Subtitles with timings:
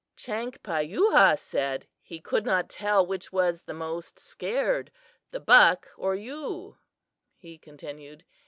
[0.17, 4.91] Chankpayuhah said he could not tell which was the most scared,
[5.29, 6.79] the buck or you,"
[7.37, 8.25] he continued.